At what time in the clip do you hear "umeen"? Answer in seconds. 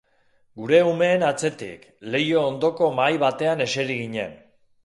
0.91-1.25